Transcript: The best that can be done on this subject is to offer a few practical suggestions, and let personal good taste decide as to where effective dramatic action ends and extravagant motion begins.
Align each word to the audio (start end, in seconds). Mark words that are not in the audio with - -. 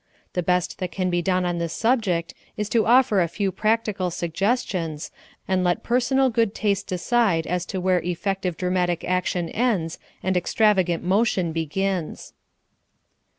The 0.33 0.41
best 0.41 0.79
that 0.79 0.91
can 0.91 1.11
be 1.11 1.21
done 1.21 1.45
on 1.45 1.59
this 1.59 1.73
subject 1.73 2.33
is 2.57 2.69
to 2.69 2.87
offer 2.87 3.21
a 3.21 3.27
few 3.27 3.51
practical 3.51 4.09
suggestions, 4.09 5.11
and 5.47 5.63
let 5.63 5.83
personal 5.83 6.31
good 6.31 6.55
taste 6.55 6.87
decide 6.87 7.45
as 7.45 7.67
to 7.67 7.79
where 7.79 7.99
effective 8.01 8.57
dramatic 8.57 9.03
action 9.03 9.47
ends 9.49 9.99
and 10.23 10.35
extravagant 10.35 11.03
motion 11.03 11.51
begins. 11.51 12.33